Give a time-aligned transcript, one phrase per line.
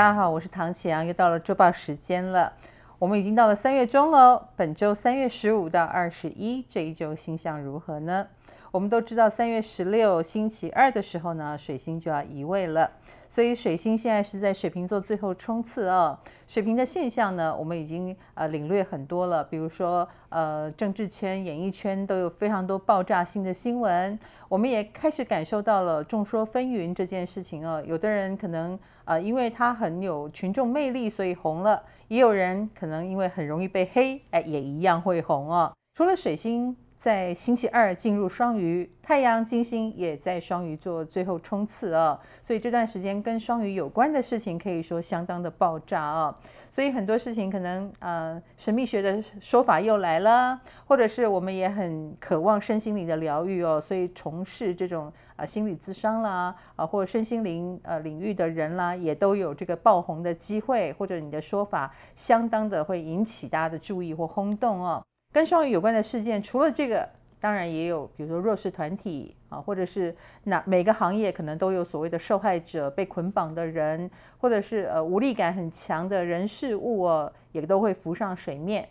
[0.00, 2.50] 大家好，我是唐启阳，又到了周报时间了。
[2.98, 8.26] 我们已经到了三月中了，本周三月十五到二十一这一周星象如何呢？
[8.72, 12.88] 我们都知道，三月十六星期二的时候呢，水星就要移位了。
[13.28, 16.16] 所以水星现在是在水瓶座最后冲刺哦。
[16.46, 24.16] 水瓶的现象呢，我们已经呃领略很多了，比如说呃政治圈、演艺圈都有非常多爆炸性的新闻。
[24.48, 27.82] 我们也开始感受到了众说纷纭这件事情哦。
[27.84, 35.72] 有的人可能呃因为他很有群众魅力，所以红了；也有人可能因为很容易被黑，哎，也一样会红哦。
[35.94, 36.76] 除了水星。
[37.00, 46.34] 在星期二进入双鱼，太阳、金星也在双鱼座最后冲刺哦，所以这段时间跟双鱼有关的事情可以说相当的爆炸哦。
[46.70, 65.02] 所以很多事情可能呃神秘学的说法又来了，或者是我们也很渴望身心灵的疗愈哦，所以从事这种呃心理咨商啦啊或者身心灵呃领域的人啦，也都有这个爆红的机会，或者你的说法相当的会引起大家的注意或轰动哦。
[65.32, 70.14] 跟双鱼有关的事件，除了这个，当然也有，比如说弱势团体啊，或者是
[70.44, 78.88] 哪每个行业可能都有所谓的受害者、被捆绑的人，或者是呃无力感很强的人事物哦，也都会浮上水面。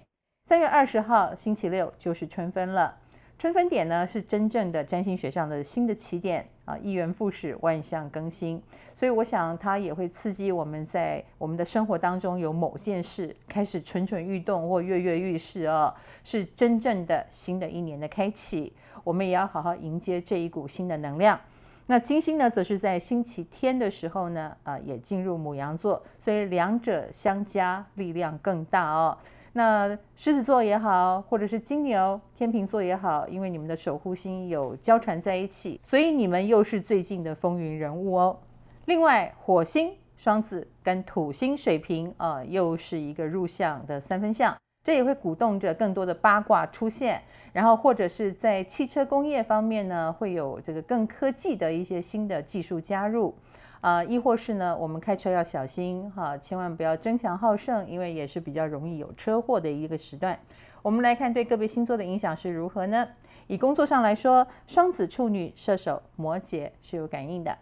[0.47, 2.97] 三月二十号星期六就是春分了。
[3.39, 8.61] 春分点呢，是真正的占星学上的新的起点啊，一元复始，万象更新，
[8.93, 15.93] 所以我想它也会刺激我们在我们的生活当中有某件事开始蠢蠢欲动或跃跃欲试哦，
[16.25, 18.73] 是真正的新的一年的开启，
[19.05, 21.39] 我们也要好好迎接这一股新的能量。
[21.85, 29.17] 那金星呢，则是在星期天的时候呢，啊，也进入牡羊座，所以两者相加力量更大哦。
[29.53, 38.39] 那狮子座也好，或者是金牛、天秤座也好，因为你们的守护星有交缠在一起，所以你们又是最近的风云人物哦。
[38.85, 53.33] 另外，火星双子跟土星水瓶啊、呃，又是一个入相的三分相，这也会鼓动着更多的八卦出现，然后或者是在汽车工业方面呢，会有这个更科技的一些新的技术加入。
[53.81, 60.37] 啊、亦或是呢，我们开车要小心哈，千万不要争强好胜，因为也是比较容易有车祸的一个时段。
[60.81, 63.07] 我们来看对个别星座的影响是如何呢？
[63.47, 67.57] 以工作上来说，双子、处女、射手、摩羯是有感应的。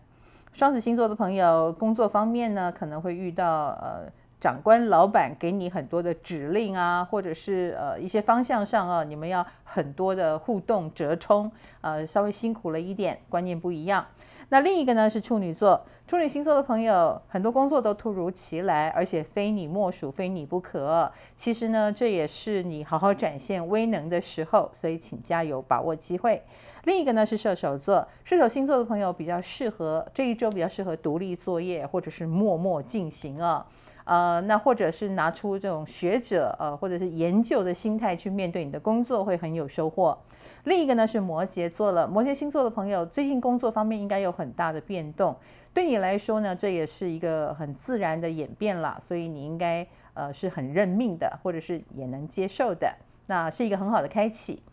[0.53, 14.06] 双子星座的朋友，工作方面呢，可能会遇到呃长官、老板给你很多的指令啊，或者是呃一些方向上啊，你们要很多的互动折冲，呃，稍微辛苦了一点，观念不一样。
[14.50, 21.12] 那另一个呢是处女座，处女星座的朋友，很多工作都突如其来，而且非你莫属，非你不可。
[21.36, 26.42] 其实呢，这也是你好好展现威能的时候，所以请加油，把握机会。
[26.86, 33.66] 另一个呢是射手座，射手星座的朋友比较适合这一周比较适合独立作业，或者是默默进行啊。
[34.07, 40.18] 呃，那或者是拿出这种学者呃，或者是研究的心态去面对你的工作，会很有收获。
[40.63, 45.35] 另一个呢是摩羯座了，摩羯星座的朋友最近工作方面应该有很大的变动，
[45.73, 52.94] 对你来说呢，这也是一个很自然的演变啦，所以你应该呃是很认命的，或者是也能接受的，
[53.28, 54.63] 那是一个很好的开启。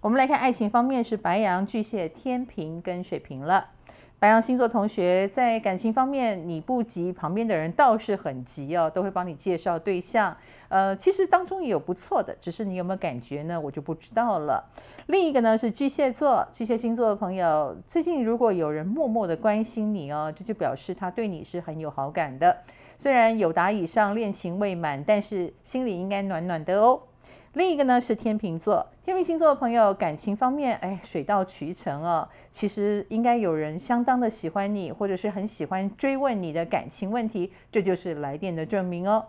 [0.00, 3.70] 我们来看爱情方面是白羊、巨蟹、天平跟水瓶了。
[4.18, 10.34] 白羊星座同学在感情方面，你不急，旁边的人倒是很急哦，都会帮你介绍对象。
[10.70, 13.60] 呃，其实当中也有不错的，只是你有没有感觉呢？
[13.60, 14.64] 我就不知道了。
[15.08, 22.56] 另一个呢是巨蟹座，巨蟹星座的朋友，最近如果有人默默的关心你哦，这就表示他对你是很有好感的。
[22.98, 26.98] 虽然友达以上，恋情未满，但是心里应该暖暖的哦。
[27.54, 32.28] 另一个呢是天秤座，天秤星座的朋友感情方面，哎，水到渠成哦。
[32.50, 39.24] 其实应该有人相当的喜欢你，或者是很喜欢追问你的感情问题，这就是来电的证明哦。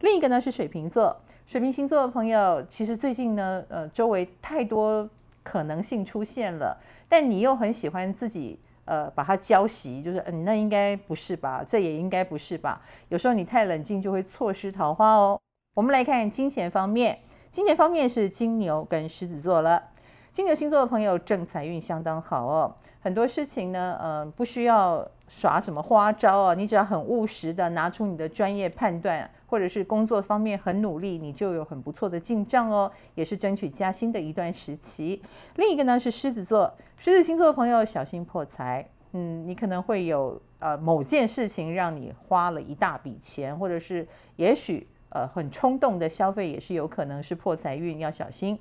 [0.00, 1.16] 另一个呢是水瓶座，
[1.46, 5.08] 水瓶星座的朋友，其实最近呢，呃，周围太多
[5.42, 6.76] 可能性出现了，
[7.08, 11.64] 但你又很喜欢自己，呃，把它浇熄，就是嗯，那应该不是吧？
[11.66, 12.82] 这也应该不是吧？
[13.08, 15.40] 有时候你太冷静就会错失桃花哦。
[15.72, 17.18] 我们来看金钱方面。
[17.52, 19.90] 金钱方面是金牛跟狮子座了，
[20.32, 35.20] 金牛星座的朋友正财运相当好哦，很多事情呢，呃，不需要耍什么花招啊，你只要很务实的拿出你的专业判断，或者是工作方面很努力，你就有很不错的进账哦，也是争取加薪的一段时期。
[35.56, 44.88] 另一个呢是狮子座，狮子星座的朋友小心破财，嗯，你可能会有呃某件事情让你花了一大笔钱，或者是也许。
[45.14, 48.58] 呃，很冲动的消费也是有可能是破财运，要小心。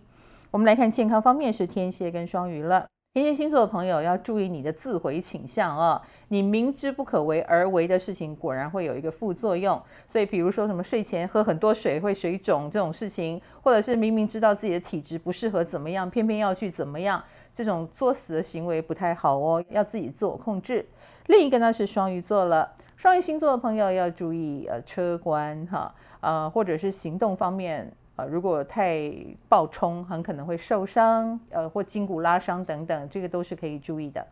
[0.51, 2.85] 我们来看健康方面是天蝎跟双鱼了。
[3.13, 9.81] 天蝎星座的朋友要注意你的自毁倾向哦，你明知不可为而为的事情，果然会有一个副作用。
[10.07, 17.21] 所以，比如说什么睡前喝很多水会水肿这种事情，或者是明明知道自己的体质不适合怎么样，偏偏要去怎么样，
[17.53, 20.85] 这种作死的行为不太好哦，要自己自我控制。
[21.27, 22.71] 另一个呢是双鱼座了，
[23.01, 27.91] 双鱼星座的朋友要注意呃车关哈，呃或者是行动方面。
[28.15, 29.11] 呃，如果太
[29.49, 34.23] 暴冲，很可能会受伤，呃，或筋骨拉伤等等，这个都是可以注意的。